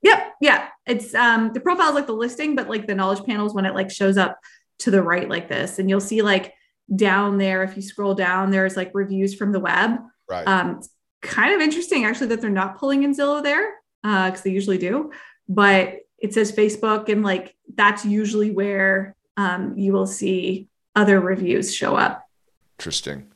[0.03, 0.33] Yep.
[0.41, 0.69] Yeah.
[0.87, 3.75] It's um the profile is like the listing, but like the knowledge panels when it
[3.75, 4.39] like shows up
[4.81, 5.79] to the right like this.
[5.79, 6.55] And you'll see like
[6.95, 9.99] down there, if you scroll down, there's like reviews from the web.
[10.29, 10.47] Right.
[10.47, 10.81] Um,
[11.21, 14.79] kind of interesting actually that they're not pulling in Zillow there uh, because they usually
[14.79, 15.13] do,
[15.49, 21.75] but it says Facebook and like that's usually where um, you will see other reviews
[21.75, 22.27] show up.
[22.79, 23.32] Interesting.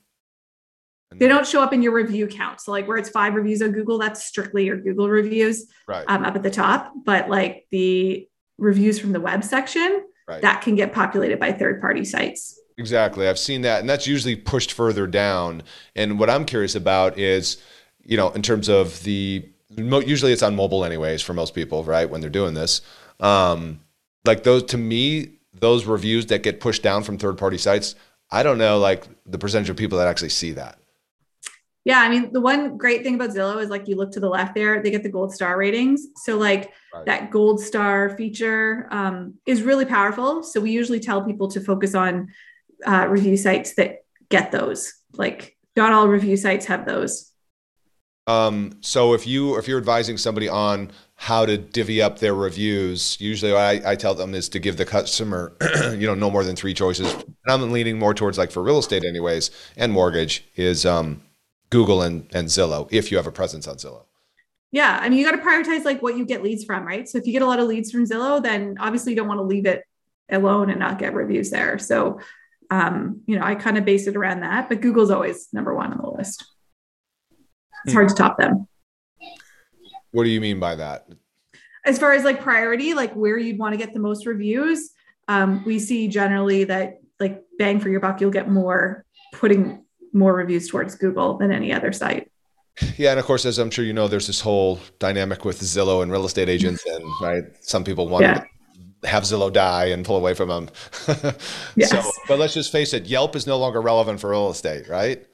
[1.13, 2.61] They don't show up in your review count.
[2.61, 6.05] So like where it's five reviews on Google, that's strictly your Google reviews right.
[6.09, 6.93] um, up at the top.
[7.05, 10.43] But like the reviews from the web section, right.
[10.43, 12.61] that can get populated by third party sites.
[12.79, 13.29] Exactly.
[13.29, 13.81] I've seen that.
[13.81, 15.63] And that's usually pushed further down.
[15.95, 17.59] And what I'm curious about is,
[18.03, 22.11] you know, in terms of the, usually it's on mobile anyways for most people, right?
[22.11, 22.83] When they're doing this.
[23.21, 23.81] Um,
[24.25, 27.95] like those, to me, those reviews that get pushed down from third party sites,
[28.31, 30.79] I don't know, like the percentage of people that actually see that.
[31.87, 34.29] Yeah, I mean, the one great thing about Zillow is like you look to the
[34.29, 36.09] left there, they get the gold star ratings.
[36.17, 37.07] So like right.
[37.07, 40.43] that gold star feature um, is really powerful.
[40.43, 42.27] So we usually tell people to focus on
[42.85, 43.99] uh, review sites that
[44.31, 44.95] get those.
[45.13, 47.31] Like not all review sites have those.
[48.27, 53.17] Um, so if you if you're advising somebody on how to divvy up their reviews,
[53.21, 55.57] usually what I, I tell them is to give the customer,
[55.93, 57.15] you know, no more than three choices.
[57.15, 61.23] And I'm leaning more towards like for real estate, anyways, and mortgage is um,
[61.71, 64.05] Google and and Zillow if you have a presence on Zillow.
[64.73, 67.09] Yeah, I mean, you got to prioritize like what you get leads from, right?
[67.09, 69.39] So if you get a lot of leads from Zillow, then obviously you don't want
[69.39, 69.83] to leave it
[70.31, 71.79] alone and not get reviews there.
[71.79, 72.21] So
[72.71, 75.93] um, you know, I kind of base it around that, but Google's always number one
[75.93, 76.45] on the list.
[77.85, 78.67] It's hard to top them.
[80.11, 81.09] What do you mean by that?
[81.85, 84.91] As far as like priority, like where you'd want to get the most reviews,
[85.29, 90.35] um, we see generally that like bang for your buck, you'll get more putting more
[90.35, 92.31] reviews towards Google than any other site.
[92.97, 96.03] Yeah, and of course, as I'm sure you know, there's this whole dynamic with Zillow
[96.03, 98.45] and real estate agents, and right, some people want yeah
[99.05, 100.69] have Zillow die and pull away from them.
[101.77, 101.91] yes.
[101.91, 105.25] So, but let's just face it, Yelp is no longer relevant for real estate, right?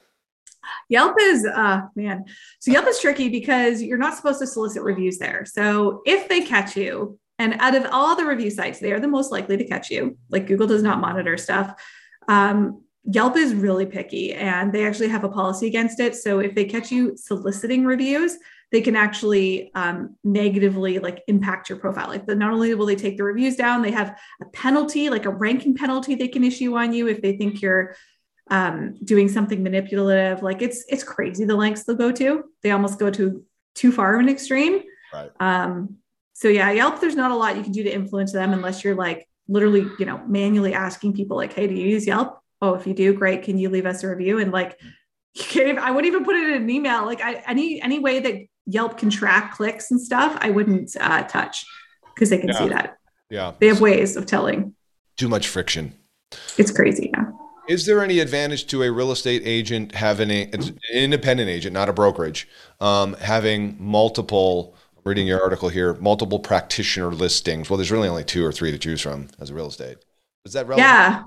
[0.89, 2.25] Yelp is, uh, man.
[2.61, 5.45] So Yelp is tricky because you're not supposed to solicit reviews there.
[5.45, 9.09] So if they catch you, and out of all the review sites, they are the
[9.09, 10.17] most likely to catch you.
[10.29, 11.75] Like Google does not monitor stuff.
[12.29, 16.15] Um, Yelp is really picky and they actually have a policy against it.
[16.15, 18.37] So if they catch you soliciting reviews,
[18.71, 22.09] they can actually um, negatively like impact your profile.
[22.09, 25.27] Like the, not only will they take the reviews down, they have a penalty, like
[25.27, 27.95] a ranking penalty they can issue on you if they think you're
[28.51, 30.43] um, doing something manipulative.
[30.43, 32.45] Like it's it's crazy the lengths they'll go to.
[32.63, 34.83] They almost go to too far of an extreme.
[35.13, 35.31] Right.
[35.39, 35.97] Um,
[36.33, 38.95] so yeah, Yelp, there's not a lot you can do to influence them unless you're
[38.95, 42.42] like literally, you know, manually asking people like, hey, do you use Yelp?
[42.63, 43.43] Oh, if you do, great.
[43.43, 44.39] Can you leave us a review?
[44.39, 44.81] And like,
[45.35, 47.05] you can't even, I wouldn't even put it in an email.
[47.05, 51.25] Like I, any, any way that Yelp can track clicks and stuff, I wouldn't uh,
[51.25, 51.67] touch
[52.15, 52.59] because they can yeah.
[52.59, 52.97] see that.
[53.29, 53.53] Yeah.
[53.59, 54.75] They have ways of telling.
[55.19, 55.93] Too much friction.
[56.57, 57.11] It's crazy.
[57.13, 57.25] Yeah.
[57.69, 61.91] Is there any advantage to a real estate agent having a, an independent agent, not
[61.91, 62.49] a brokerage,
[62.81, 64.75] um, having multiple?
[65.05, 67.69] Reading your article here, multiple practitioner listings.
[67.69, 69.97] Well, there's really only two or three to choose from as a real estate.
[70.45, 70.79] Is that relevant?
[70.79, 71.25] Yeah.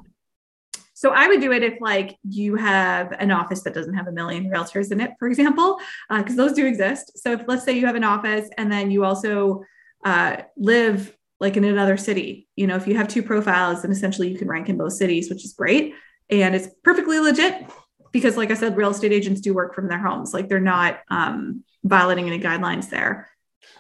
[0.96, 4.14] So I would do it if like you have an office that doesn't have a
[4.14, 5.78] million realtors in it, for example,
[6.10, 7.20] because uh, those do exist.
[7.20, 9.66] So if let's say you have an office and then you also
[10.06, 14.30] uh, live like in another city, you know, if you have two profiles, then essentially
[14.32, 15.94] you can rank in both cities, which is great.
[16.30, 17.70] And it's perfectly legit
[18.14, 20.34] because, like I said, real estate agents do work from their homes.
[20.34, 23.30] Like they're not um, violating any guidelines there.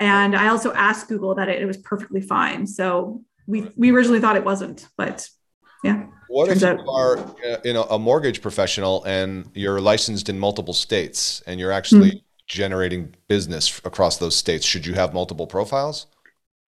[0.02, 2.68] And I also asked Google that it, it was perfectly fine.
[2.68, 5.30] So we we originally thought it wasn't, but
[5.84, 6.06] yeah.
[6.28, 10.74] What if you are uh, you know a mortgage professional and you're licensed in multiple
[10.74, 12.26] states and you're actually mm-hmm.
[12.48, 14.66] generating business across those states?
[14.66, 16.08] Should you have multiple profiles?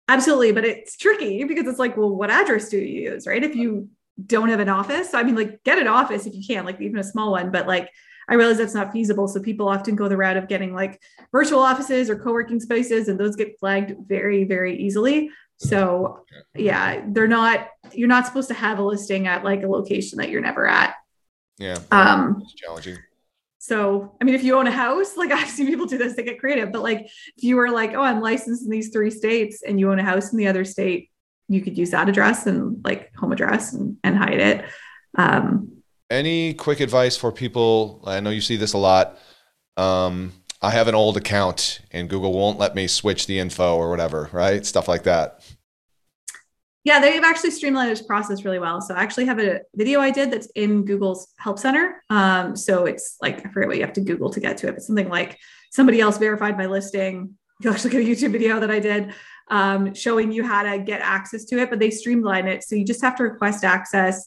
[0.10, 3.44] Absolutely, but it's tricky because it's like, well, what address do you use, right?
[3.44, 3.90] If you
[4.26, 6.80] don't have an office, so I mean, like, get an office if you can, like
[6.82, 7.90] even a small one, but like.
[8.30, 9.30] I realize that's not feasible.
[9.30, 13.18] So people often go the route of getting like virtual offices or co-working spaces, and
[13.18, 15.30] those get flagged very, very easily.
[15.58, 16.24] So
[16.56, 20.30] yeah, they're not you're not supposed to have a listing at like a location that
[20.30, 20.95] you're never at.
[21.58, 21.80] Yeah.
[21.91, 22.97] Um it's challenging.
[23.60, 26.24] So, I mean, if you own a house, like I've seen people do this, they
[26.24, 26.72] get creative.
[26.72, 27.01] But like,
[27.36, 30.03] if you were like, oh, I'm licensed in these three states and you own a
[30.03, 31.10] house in the other state,
[31.49, 34.66] you could use that address and like home address and, and hide it.
[35.18, 38.01] Um, Any quick advice for people?
[38.05, 39.18] I know you see this a lot.
[39.76, 40.32] Um,
[40.62, 44.30] I have an old account and Google won't let me switch the info or whatever,
[44.32, 44.66] right?
[44.66, 45.43] Stuff like that.
[46.84, 48.80] Yeah, they've actually streamlined this process really well.
[48.80, 52.01] So I actually have a video I did that's in Google's Help Center.
[52.10, 54.76] Um, so it's like I forget what you have to Google to get to it,
[54.76, 55.38] but something like
[55.70, 57.38] somebody else verified my listing.
[57.62, 59.14] You'll actually get a YouTube video that I did
[59.49, 62.64] um, showing you how to get access to it, but they streamline it.
[62.64, 64.26] So you just have to request access.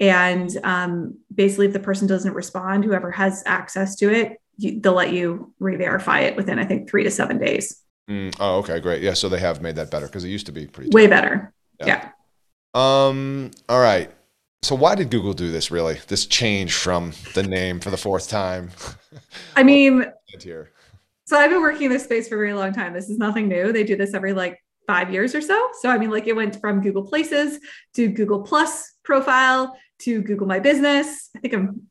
[0.00, 4.92] And um, basically, if the person doesn't respond, whoever has access to it, you, they'll
[4.92, 7.82] let you re-verify it within, I think, three to seven days.
[8.10, 9.02] Mm, oh, okay, great.
[9.02, 11.52] Yeah, so they have made that better because it used to be pretty way better.
[11.78, 11.86] Yeah.
[11.86, 12.10] yeah.
[12.74, 13.50] Um.
[13.68, 14.10] All right.
[14.62, 15.70] So why did Google do this?
[15.70, 18.70] Really, this change from the name for the fourth time?
[19.56, 20.04] I mean,
[20.40, 20.72] here.
[21.26, 22.94] So I've been working in this space for a very long time.
[22.94, 23.72] This is nothing new.
[23.72, 25.68] They do this every like five years or so.
[25.80, 27.60] So I mean, like it went from Google Places
[27.94, 31.30] to Google Plus profile to Google My Business.
[31.36, 31.82] I think I'm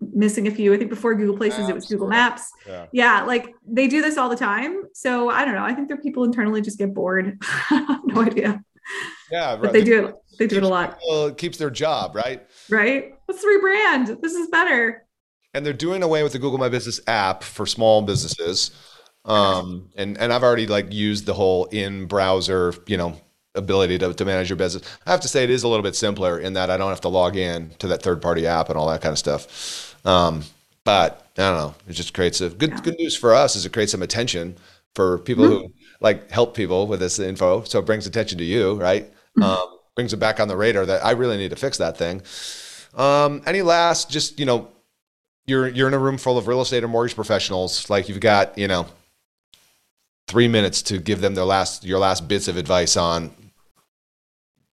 [0.00, 0.72] missing a few.
[0.72, 2.50] I think before Google Places, Maps, it was Google Maps.
[2.66, 2.86] Yeah.
[2.92, 3.22] yeah.
[3.22, 4.84] like they do this all the time.
[4.92, 5.64] So I don't know.
[5.64, 7.40] I think their people internally just get bored.
[7.70, 8.62] no idea.
[9.30, 9.62] Yeah, right.
[9.62, 10.14] But they do it.
[10.38, 10.98] They do it a lot.
[11.06, 12.46] Well, it keeps their job, right?
[12.70, 13.14] Right.
[13.26, 14.20] Let's rebrand.
[14.22, 15.04] This is better.
[15.52, 18.70] And they're doing away with the Google My Business app for small businesses.
[19.24, 23.20] Um, and and I've already like used the whole in browser, you know,
[23.58, 24.82] ability to, to manage your business.
[25.06, 27.02] I have to say it is a little bit simpler in that I don't have
[27.02, 29.94] to log in to that third party app and all that kind of stuff.
[30.06, 30.44] Um,
[30.84, 31.74] but I don't know.
[31.86, 34.56] It just creates a good good news for us is it creates some attention
[34.94, 35.66] for people mm-hmm.
[35.66, 37.62] who like help people with this info.
[37.64, 39.04] So it brings attention to you, right?
[39.04, 39.42] Mm-hmm.
[39.42, 42.22] Um, brings it back on the radar that I really need to fix that thing.
[42.94, 44.68] Um, any last, just you know,
[45.46, 47.90] you're you're in a room full of real estate or mortgage professionals.
[47.90, 48.86] Like you've got you know
[50.28, 53.30] three minutes to give them their last your last bits of advice on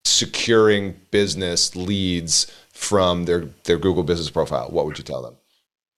[0.09, 4.69] securing business leads from their their Google business profile.
[4.71, 5.37] What would you tell them?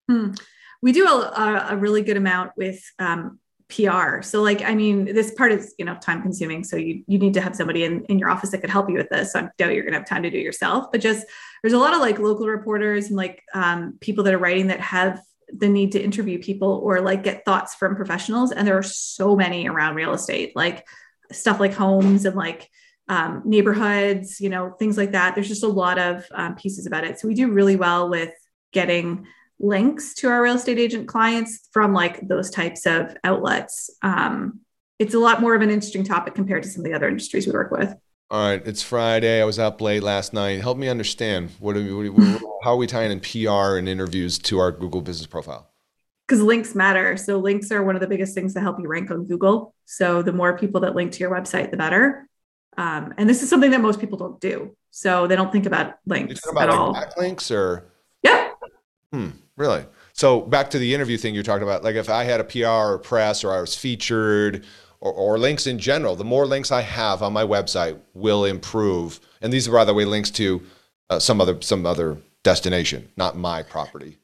[0.08, 0.34] Hmm.
[0.82, 3.38] We do a, a, really good amount with um,
[3.68, 4.22] PR.
[4.22, 6.64] So like, I mean, this part is, you know, time consuming.
[6.64, 8.96] So you, you need to have somebody in, in your office that could help you
[8.96, 9.32] with this.
[9.32, 11.26] So I doubt you're going to have time to do it yourself, but just,
[11.62, 14.80] there's a lot of like local reporters and like um, people that are writing that
[14.80, 15.20] have
[15.52, 18.52] the need to interview people or like get thoughts from professionals.
[18.52, 20.86] And there are so many around real estate, like
[21.32, 22.70] stuff like homes and like
[23.10, 25.34] um, neighborhoods, you know, things like that.
[25.34, 27.18] There's just a lot of um, pieces about it.
[27.18, 28.32] So we do really well with
[28.72, 29.26] getting
[29.58, 33.90] links to our real estate agent clients from like those types of outlets.
[34.00, 34.60] Um,
[35.00, 37.46] it's a lot more of an interesting topic compared to some of the other industries
[37.46, 37.92] we work with.
[38.30, 39.42] All right, it's Friday.
[39.42, 40.60] I was up late last night.
[40.60, 44.38] Help me understand what are we, what, how are we tying in PR and interviews
[44.38, 45.68] to our Google business profile?
[46.28, 47.16] Because links matter.
[47.16, 49.74] So links are one of the biggest things to help you rank on Google.
[49.84, 52.29] So the more people that link to your website, the better.
[52.76, 54.76] Um, and this is something that most people don't do.
[54.90, 56.94] So they don't think about links about at like all.
[56.94, 57.90] Backlinks or
[58.22, 58.50] yeah.
[59.12, 59.30] Hmm.
[59.56, 59.84] Really?
[60.12, 61.84] So back to the interview thing you're talking about.
[61.84, 64.64] Like if I had a PR or press or I was featured
[65.00, 69.18] or, or, links in general, the more links I have on my website will improve.
[69.40, 70.62] And these are, by the way, links to
[71.08, 74.18] uh, some other some other destination, not my property.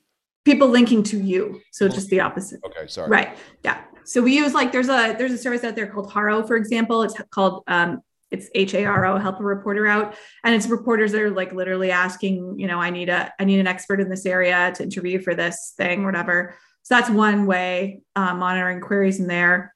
[0.45, 2.61] People linking to you, so just the opposite.
[2.65, 3.09] Okay, sorry.
[3.09, 3.37] Right.
[3.65, 3.83] Yeah.
[4.05, 7.03] So we use like there's a there's a service out there called Haro, for example.
[7.03, 10.15] It's called um, it's h-a-r-o help a reporter out.
[10.45, 13.61] And it's reporters that are like literally asking you know i need a i need
[13.61, 16.55] an expert in this area to interview for this thing whatever.
[16.83, 19.75] So that's one way um, monitoring queries in there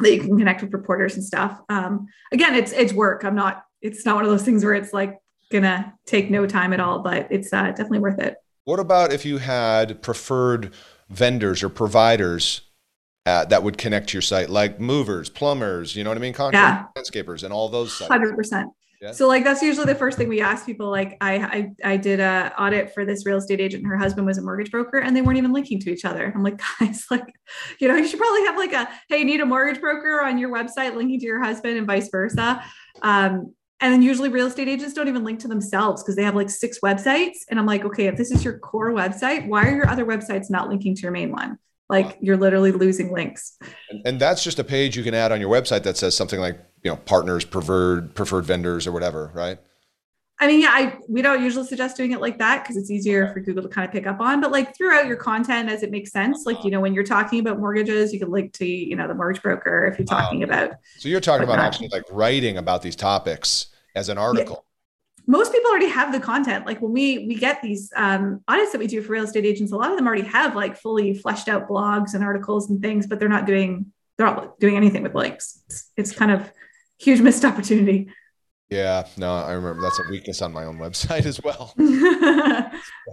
[0.00, 1.60] that you can connect with reporters and stuff.
[1.68, 3.24] Um, again it's it's work.
[3.24, 5.18] I'm not it's not one of those things where it's like
[5.52, 8.36] gonna take no time at all but it's uh, definitely worth it.
[8.64, 10.72] What about if you had preferred
[11.10, 12.62] vendors or providers
[13.26, 16.32] uh, that would connect to your site, like movers, plumbers, you know what I mean,
[16.32, 17.22] Contractors, yeah.
[17.22, 17.98] landscapers, and all those.
[17.98, 18.70] Hundred percent.
[19.12, 20.90] So like that's usually the first thing we ask people.
[20.90, 21.34] Like I
[21.84, 23.86] I, I did a audit for this real estate agent.
[23.86, 26.32] Her husband was a mortgage broker, and they weren't even linking to each other.
[26.34, 27.26] I'm like, guys, like,
[27.80, 30.38] you know, you should probably have like a hey, you need a mortgage broker on
[30.38, 32.62] your website linking to your husband, and vice versa.
[33.02, 36.36] Um, and then usually real estate agents don't even link to themselves because they have
[36.36, 37.38] like six websites.
[37.50, 40.48] And I'm like, okay, if this is your core website, why are your other websites
[40.48, 41.58] not linking to your main one?
[41.88, 43.58] Like you're literally losing links.
[43.90, 46.40] And, and, that's just a page you can add on your website that says something
[46.40, 49.58] like you know partners preferred preferred vendors or whatever right?
[50.40, 53.32] I mean yeah i we don't usually suggest doing it like that because it's easier
[53.32, 55.92] for google to kind of pick up on but like throughout your content as it
[55.92, 58.96] makes sense like you know when you're talking about mortgages you can link to you
[58.96, 62.02] know the mortgage broker if you're talking um, about so you're talking about actually like
[62.10, 64.64] writing about these topics as an article
[65.26, 66.66] most people already have the content.
[66.66, 69.72] Like when we we get these um, audits that we do for real estate agents
[69.72, 73.06] a lot of them already have like fully fleshed out blogs and articles and things
[73.06, 76.50] but they're not doing they're not doing anything with links it's, it's kind of
[76.98, 78.08] huge missed opportunity.
[78.70, 81.74] Yeah no i remember that's a weakness on my own website as well.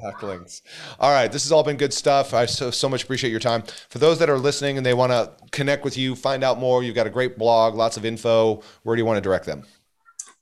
[0.03, 0.61] Backlinks
[0.99, 2.33] all right this has all been good stuff.
[2.33, 3.63] I so so much appreciate your time.
[3.89, 6.83] For those that are listening and they want to connect with you find out more
[6.83, 9.63] you've got a great blog lots of info where do you want to direct them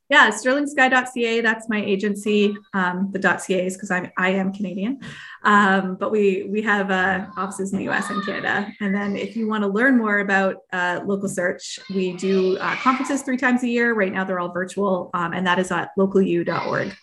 [0.09, 1.41] Yeah, sterlingsky.ca.
[1.41, 2.57] That's my agency.
[2.73, 4.99] Um, the .ca is because I'm I am Canadian,
[5.43, 8.09] um, but we we have uh, offices in the U.S.
[8.09, 8.73] and Canada.
[8.81, 12.75] And then if you want to learn more about uh, local search, we do uh,
[12.77, 13.93] conferences three times a year.
[13.93, 16.95] Right now they're all virtual, um, and that is at localu.org,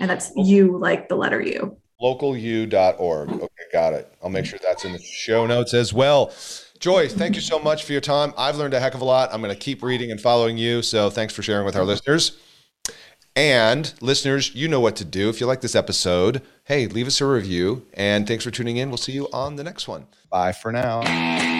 [0.00, 1.78] and that's you like the letter U.
[2.02, 3.30] Localu.org.
[3.30, 4.12] Okay, got it.
[4.22, 6.30] I'll make sure that's in the show notes as well.
[6.78, 8.34] Joy, thank you so much for your time.
[8.36, 9.30] I've learned a heck of a lot.
[9.32, 10.80] I'm going to keep reading and following you.
[10.82, 12.38] So thanks for sharing with our listeners.
[13.36, 15.28] And listeners, you know what to do.
[15.28, 17.86] If you like this episode, hey, leave us a review.
[17.94, 18.88] And thanks for tuning in.
[18.88, 20.06] We'll see you on the next one.
[20.30, 21.59] Bye for now.